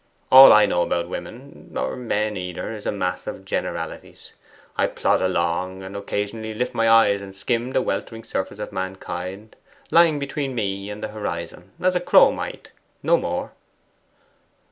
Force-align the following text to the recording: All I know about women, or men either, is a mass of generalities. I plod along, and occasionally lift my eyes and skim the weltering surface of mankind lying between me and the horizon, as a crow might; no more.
All 0.31 0.51
I 0.51 0.65
know 0.65 0.81
about 0.81 1.09
women, 1.09 1.73
or 1.77 1.95
men 1.95 2.35
either, 2.35 2.73
is 2.75 2.87
a 2.87 2.91
mass 2.91 3.27
of 3.27 3.45
generalities. 3.45 4.33
I 4.75 4.87
plod 4.87 5.21
along, 5.21 5.83
and 5.83 5.95
occasionally 5.95 6.55
lift 6.55 6.73
my 6.73 6.89
eyes 6.89 7.21
and 7.21 7.35
skim 7.35 7.73
the 7.73 7.83
weltering 7.83 8.23
surface 8.23 8.57
of 8.57 8.71
mankind 8.71 9.55
lying 9.91 10.17
between 10.17 10.55
me 10.55 10.89
and 10.89 11.03
the 11.03 11.09
horizon, 11.09 11.73
as 11.79 11.93
a 11.93 11.99
crow 11.99 12.31
might; 12.31 12.71
no 13.03 13.15
more. 13.15 13.51